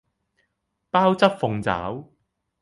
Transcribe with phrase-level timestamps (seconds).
[0.91, 2.05] 鮑汁鳳爪